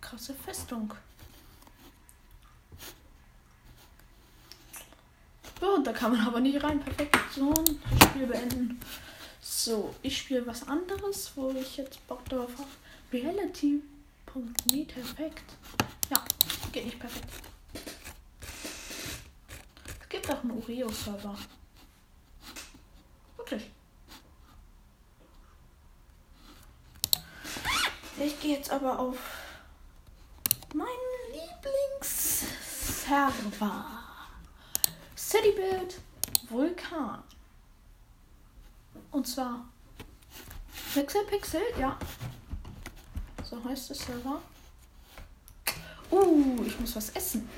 [0.00, 0.92] Krasse Festung.
[5.60, 6.80] Ja, da kann man aber nicht rein.
[6.80, 7.16] Perfekt.
[7.34, 7.52] So,
[8.02, 8.80] Spiel beenden.
[9.40, 12.68] So, ich spiele was anderes, wo ich jetzt Bock drauf habe.
[13.12, 15.54] Reality.me perfekt.
[16.10, 16.24] Ja,
[16.72, 17.28] geht nicht perfekt.
[20.00, 21.36] Es gibt auch einen Oreo-Server.
[23.36, 23.70] Wirklich.
[28.18, 29.18] Ich gehe jetzt aber auf
[30.74, 30.88] meinen
[31.32, 33.84] Lieblingsserver.
[35.16, 36.00] Citybuild
[36.48, 37.22] Vulkan.
[39.10, 39.68] Und zwar
[40.94, 41.98] Pixel Pixel, ja.
[43.48, 44.40] So heißt es Server.
[46.10, 47.48] Uh, ich muss was essen.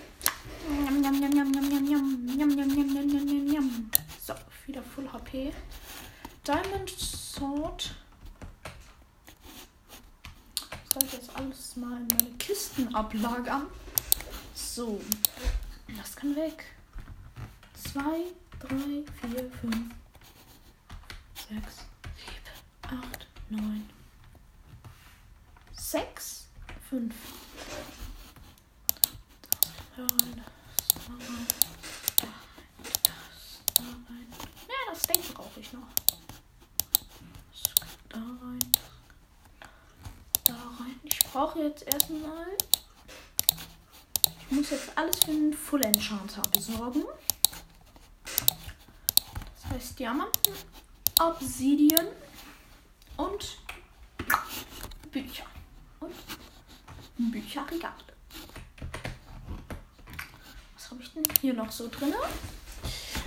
[4.20, 4.34] So,
[4.66, 5.54] wieder Full HP.
[6.46, 7.94] Diamond Sword.
[10.92, 13.66] Soll ich jetzt alles mal in meine Kisten ablagern?
[14.54, 15.00] So,
[15.96, 16.64] das kann weg.
[17.92, 18.00] 2,
[18.60, 18.76] 3,
[19.30, 19.76] 4, 5,
[21.48, 21.86] 6,
[22.82, 23.97] 7, 8, 9, 10
[29.96, 30.44] da rein.
[34.68, 35.88] Ja, das brauche ich noch.
[38.10, 38.72] Da rein,
[40.44, 41.00] da rein.
[41.04, 42.48] Ich brauche jetzt erstmal.
[44.42, 47.04] Ich muss jetzt alles für den Full Enchanter besorgen.
[48.24, 50.52] Das heißt Diamanten,
[51.18, 52.08] Obsidian
[53.16, 53.56] und
[55.10, 55.46] Bücher.
[57.18, 57.92] Bücherregal.
[60.74, 62.14] Was habe ich denn hier noch so drin?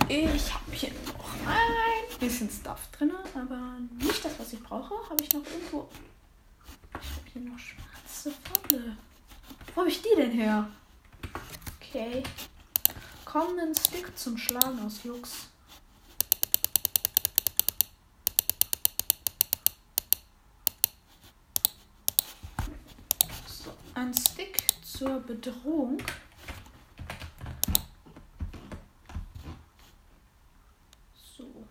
[0.08, 4.94] Ich habe hier noch ein bisschen Stuff drin, aber nicht das, was ich brauche.
[5.08, 5.88] Habe ich noch irgendwo.
[7.00, 8.32] Ich habe hier noch schwarze
[8.70, 8.96] Wolle.
[9.74, 10.68] Wo habe ich die denn her?
[11.80, 12.22] Okay.
[13.24, 15.46] Komm, einen Stick zum Schlagen aus Jux.
[23.46, 23.72] So,
[24.02, 26.02] ein Stick zur Bedrohung.
[31.14, 31.64] So.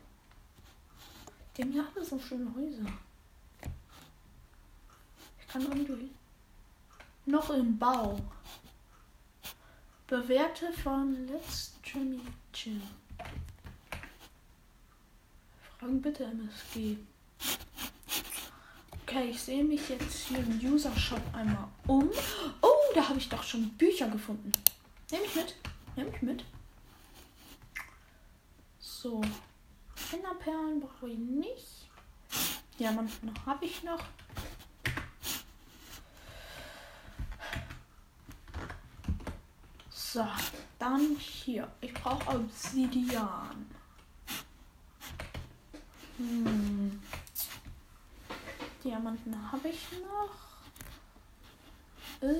[1.56, 2.90] Die haben ja alle so schöne Häuser.
[5.42, 6.12] Ich kann irgendwie
[7.26, 8.18] noch im Bau.
[10.08, 12.22] Bewerte von Let's Jimmy
[12.54, 12.82] Chill.
[15.78, 16.98] Fragen bitte MSG.
[19.12, 22.10] Okay, ich sehe mich jetzt hier im User Shop einmal um.
[22.62, 24.54] Oh, da habe ich doch schon Bücher gefunden.
[25.12, 25.56] Nehme ich mit.
[25.98, 26.46] Nehme ich mit.
[28.80, 29.20] So.
[30.12, 30.34] Genau.
[30.36, 31.90] Perlen brauche ich nicht.
[32.80, 34.02] Diamanten habe ich noch.
[39.90, 40.26] So,
[40.80, 41.70] dann hier.
[41.82, 43.70] Ich brauche Obsidian.
[46.16, 47.02] Hm.
[48.84, 50.52] Diamanten habe ich noch.
[52.28, 52.36] Äh,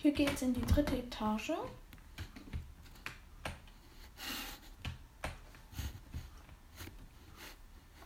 [0.00, 1.52] hier geht's in die dritte Etage.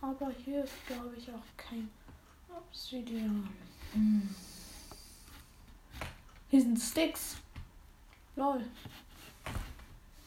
[0.01, 1.89] Aber hier ist, glaube ich, auch kein
[2.49, 3.49] Obsidian.
[3.93, 4.35] Hm.
[6.49, 7.37] Hier sind Sticks.
[8.35, 8.63] Lol.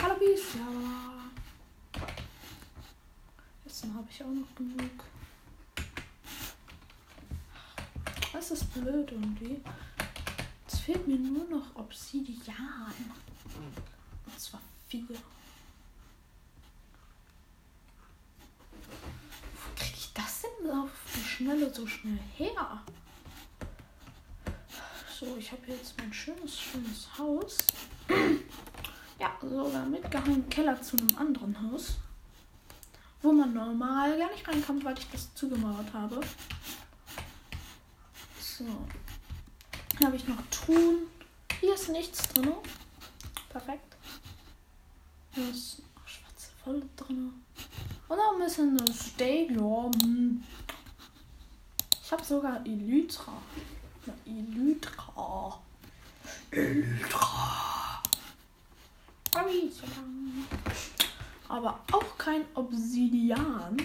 [0.03, 1.31] Hallo Bies, ja.
[3.81, 5.05] Essen habe ich auch noch genug.
[8.31, 9.63] Das ist blöd irgendwie.
[10.67, 12.93] Jetzt fehlt mir nur noch Obsidian.
[14.27, 15.07] Und zwar vier.
[15.09, 15.17] Wo
[19.77, 22.83] kriege ich das denn auf die Schnelle so schnell her?
[25.19, 27.57] So, ich habe jetzt mein schönes, schönes Haus.
[29.19, 31.97] ja, sogar mitgehangenen Keller zu einem anderen Haus.
[33.23, 36.21] Wo man normal gar nicht reinkommt, weil ich das zugemauert habe.
[38.41, 38.65] So.
[39.99, 41.07] Hier habe ich noch Truhen.
[41.61, 42.53] Hier ist nichts drin.
[43.51, 43.97] Perfekt.
[45.33, 47.35] Hier ist noch schwarze Wolle drin.
[48.09, 50.43] Und auch ein bisschen Stadium.
[52.03, 53.35] Ich habe sogar Elytra.
[54.27, 55.61] Elytra.
[56.51, 57.41] Elytra.
[61.51, 63.77] Aber auch kein Obsidian.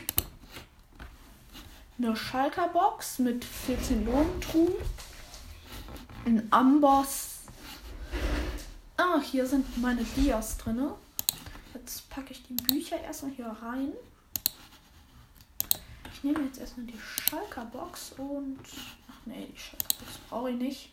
[1.98, 4.74] Eine Schalker Box mit 14 Lohntruhen.
[6.26, 7.40] Ein Amboss.
[8.98, 10.92] Ah, hier sind meine Dias drin.
[11.74, 13.92] Jetzt packe ich die Bücher erstmal hier rein.
[16.14, 18.60] Ich nehme jetzt erstmal die Schalker Box und
[19.26, 20.90] Nee, die Scheiße brauche ich nicht.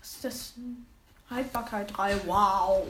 [0.00, 0.52] Was ist das?
[1.30, 2.26] Haltbarkeit 3.
[2.26, 2.86] Wow.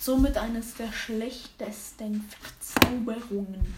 [0.00, 3.74] Somit eines der schlechtesten Verzauberungen.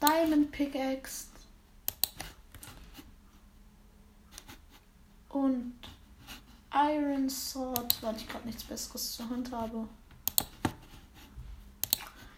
[0.00, 1.26] Diamond Pickaxe.
[5.30, 5.74] Und
[6.72, 9.88] Iron Sword, weil ich gerade nichts Besseres zur Hand habe.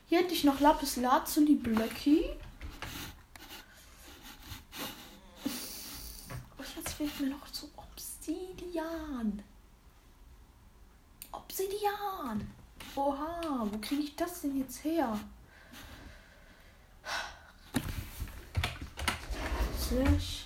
[0.06, 2.24] Hier hätte ich noch Lapis Lazuli Blöcki.
[7.00, 9.42] fehlt mir noch zu Obsidian.
[11.50, 12.48] Obsidian.
[12.94, 15.18] Oha, wo kriege ich das denn jetzt her?
[19.76, 20.40] Slash.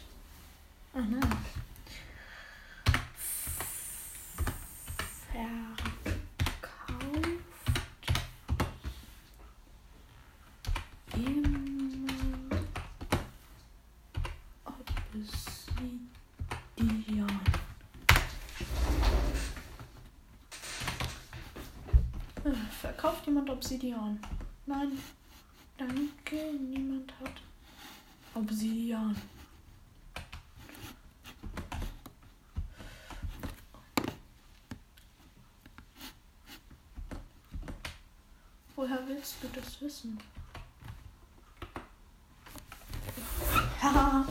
[23.05, 23.14] Aha.
[23.26, 24.18] jemand Obsidian?
[24.66, 24.98] Nein.
[25.76, 27.42] Danke, niemand hat
[28.34, 29.14] Obsidian.
[38.74, 40.18] Woher willst du das wissen?
[43.82, 44.24] Haha.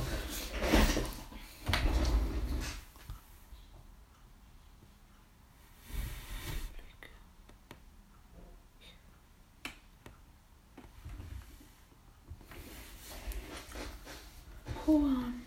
[14.86, 15.42] Korn.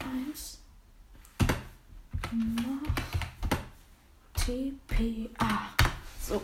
[0.00, 0.58] Eins.
[2.30, 2.94] Mach
[4.52, 5.72] TPA.
[6.20, 6.42] So.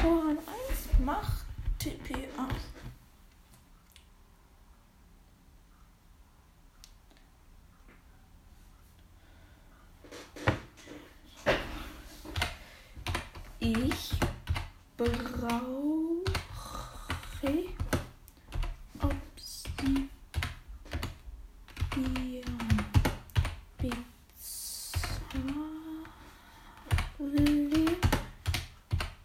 [0.00, 1.44] Korn 1 macht
[1.78, 2.48] TPA.
[13.60, 14.10] Ich
[14.96, 16.24] brauche
[17.42, 17.68] Okay.
[19.02, 20.04] Obsidian.
[23.78, 25.74] Bizarre.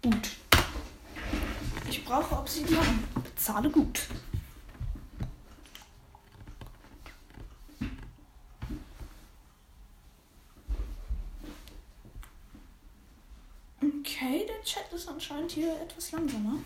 [0.02, 0.30] Gut.
[1.90, 3.04] Ich brauche Obsidian.
[3.24, 4.08] Bezahle gut.
[13.82, 16.60] Okay, der Chat ist anscheinend hier etwas langsamer.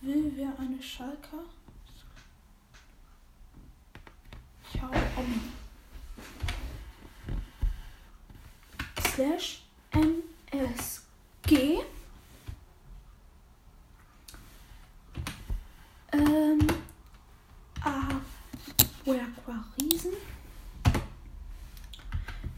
[0.00, 1.44] will wer eine Schalker?
[4.72, 5.40] Ich habe Hobby.
[9.14, 9.62] Slash
[9.92, 11.80] MSG.
[16.12, 16.68] Ähm.
[19.48, 20.12] Aquariesen.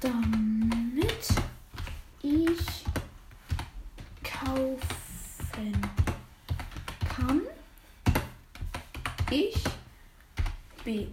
[0.00, 1.28] damit
[2.22, 2.84] ich
[4.22, 4.78] kaufen
[7.08, 7.42] kann,
[9.36, 9.62] ich
[10.84, 11.06] B.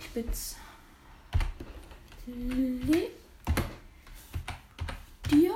[0.00, 0.14] Ich
[5.30, 5.54] dir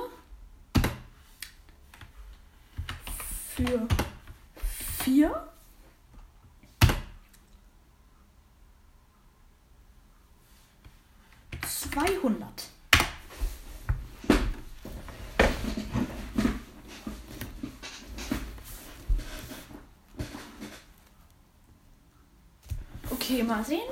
[3.55, 3.87] für
[5.03, 5.49] vier
[11.67, 12.69] zweihundert.
[23.27, 23.89] Okay, mal sehen,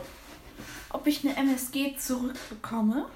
[0.91, 3.09] ob ich eine MSG zurückbekomme.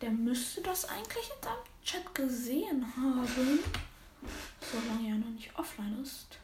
[0.00, 3.60] Der müsste das eigentlich in seinem Chat gesehen haben.
[4.60, 6.38] Solange er noch nicht offline ist.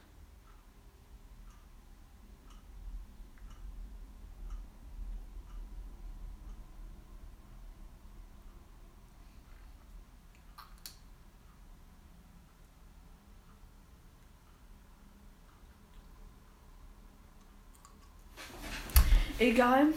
[19.49, 19.95] Egal.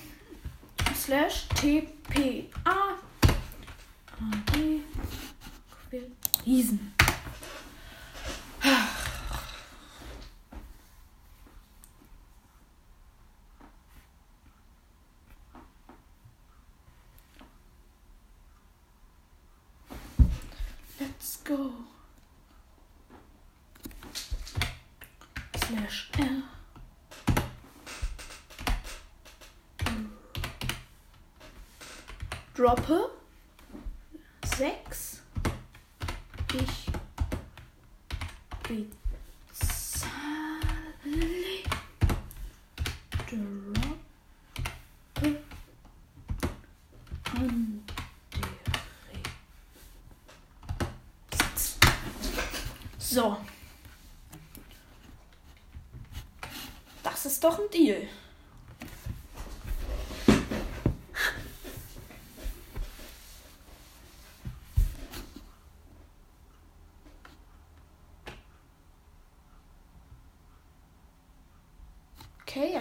[0.96, 2.96] Slash TPA.
[6.46, 7.01] Riesen.
[32.76, 33.21] proper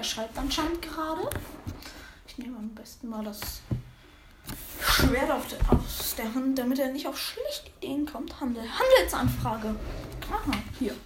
[0.01, 1.29] Okay, er schreibt anscheinend gerade.
[2.27, 3.61] Ich nehme am besten mal das
[4.81, 8.41] Schwert auf der, aus der Hand, damit er nicht auf schlechte Ideen kommt.
[8.41, 9.77] Handel, Handelsanfrage.
[10.31, 10.97] Aha, hier.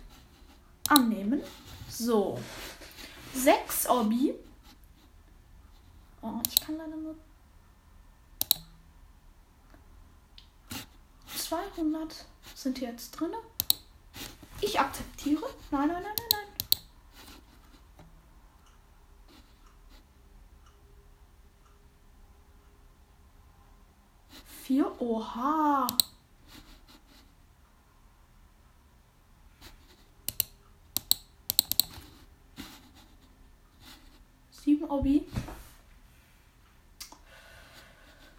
[0.89, 1.43] Annehmen.
[1.89, 2.39] So.
[3.35, 4.35] Sechs Obi.
[6.23, 7.17] Oh, ich kann leider nur
[11.37, 13.33] 200 sind jetzt drin.
[14.61, 15.43] Ich akzeptiere.
[15.73, 16.55] Nein, nein, nein, nein, nein.
[24.65, 24.91] Vier.
[24.99, 25.87] Oha.
[34.51, 35.27] Sieben Obi.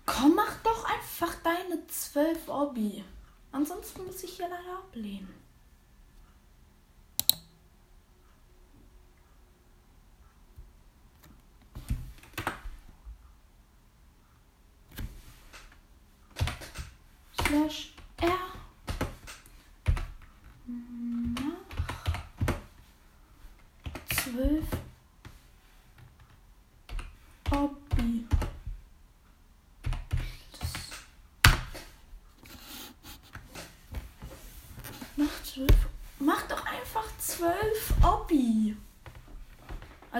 [0.08, 3.04] Komm, mach doch einfach deine zwölf Obi.
[3.52, 5.46] Ansonsten muss ich hier leider ablehnen.
[17.48, 18.30] Slash R.
[21.36, 21.62] Mach
[24.10, 24.66] zwölf
[27.52, 28.26] Obi.
[35.16, 35.70] Mach zwölf.
[36.20, 38.76] Mach doch einfach zwölf Obi.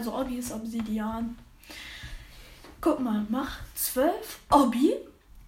[0.06, 1.36] Also Obi ist Obsidian.
[2.80, 4.94] Guck mal, mach zwölf Obi.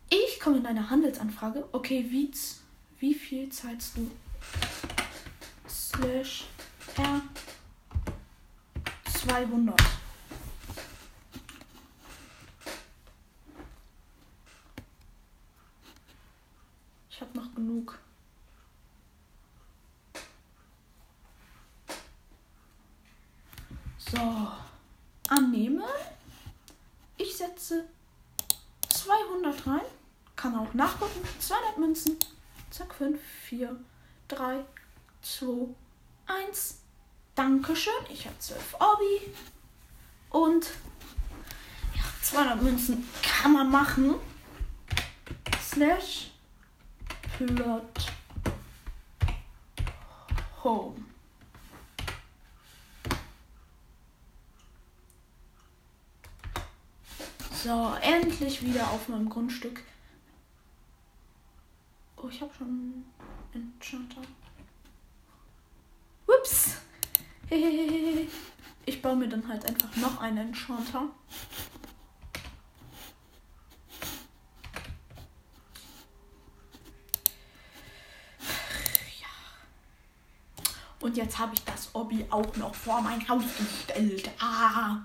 [0.09, 1.63] Ich komme in eine Handelsanfrage.
[1.73, 2.31] Okay, wie,
[2.97, 4.09] wie viel zahlst du?
[5.69, 6.45] Slash
[6.97, 7.21] R
[9.13, 9.79] 200.
[17.11, 17.99] Ich habe noch genug.
[24.11, 24.47] So,
[25.27, 25.83] annehmen.
[27.17, 27.85] Ich setze
[28.87, 29.81] 200 rein.
[30.35, 31.27] Kann auch nachgucken.
[31.77, 32.17] 200 Münzen.
[32.71, 33.19] Zack, 5,
[33.49, 33.75] 4,
[34.27, 34.65] 3,
[35.21, 35.67] 2,
[36.25, 36.79] 1.
[37.35, 37.93] Dankeschön.
[38.09, 39.33] Ich habe 12 Orbi.
[40.29, 40.67] Und
[41.95, 44.15] ja, 200 Münzen kann man machen.
[45.61, 46.31] Slash
[47.37, 48.11] Plot
[50.63, 50.95] Home.
[57.63, 59.83] So, endlich wieder auf meinem Grundstück.
[62.17, 63.05] Oh, ich habe schon
[63.53, 64.21] Enchanter.
[66.25, 66.77] Ups.
[68.85, 71.09] Ich baue mir dann halt einfach noch einen Enchanter.
[80.99, 84.29] Und jetzt habe ich das Hobby auch noch vor mein Haus gestellt.
[84.41, 84.97] Ah,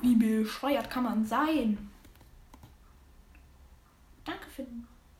[0.00, 1.90] wie bescheuert kann man sein?
[4.24, 4.66] Danke für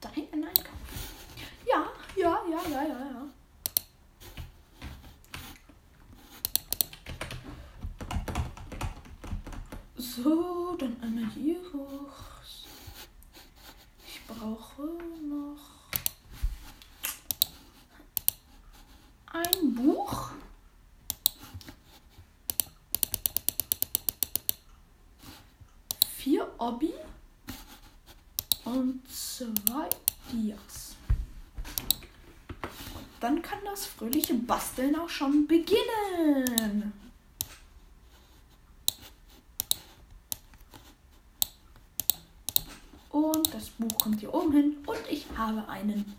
[0.01, 0.76] deinen Einkauf.
[2.27, 3.29] Ja, ja, ja, ja, ja.
[9.97, 12.09] So, dann einmal hier hoch.
[14.09, 14.83] Ich brauche
[15.29, 15.61] noch
[19.33, 20.31] ein Buch.
[26.17, 26.93] Vier Obby
[28.65, 29.89] und zwei
[30.33, 30.97] Dias.
[32.95, 36.95] Und dann kann das fröhliche Basteln auch schon beginnen.
[43.11, 44.77] Und das Buch kommt hier oben hin.
[44.87, 46.17] Und ich habe einen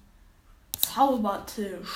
[0.79, 1.89] Zaubertisch.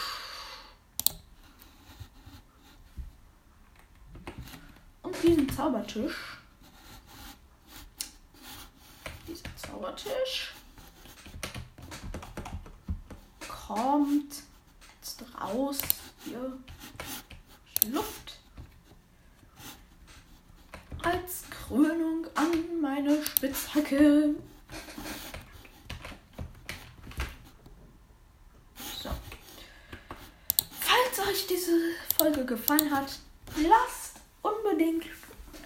[5.03, 6.38] Und diesen Zaubertisch.
[9.28, 10.55] Dieser Zaubertisch
[13.47, 14.51] kommt
[15.44, 15.80] raus.
[16.24, 16.58] Hier
[17.92, 18.39] Luft.
[21.04, 24.36] Als Krönung an meine Spitzhacke.
[29.02, 29.10] So.
[30.80, 31.72] Falls euch diese
[32.18, 33.20] Folge gefallen hat,
[33.58, 35.06] lasst unbedingt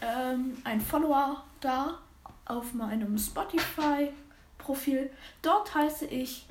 [0.01, 1.99] ähm, ein Follower da
[2.45, 5.11] auf meinem Spotify-Profil.
[5.41, 6.47] Dort heiße ich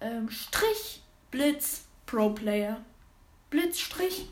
[0.00, 1.84] ähm, Strich Blitz
[2.14, 2.76] Pro Player.
[3.50, 4.28] Blitz Strich.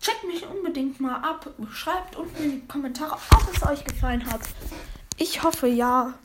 [0.00, 1.48] Checkt mich unbedingt mal ab.
[1.72, 4.40] Schreibt unten in die Kommentare, ob es euch gefallen hat.
[5.16, 6.18] Ich hoffe ja.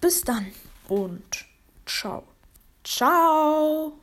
[0.00, 0.46] Bis dann
[0.88, 1.44] und
[1.86, 2.22] ciao.
[2.84, 4.01] Ciao.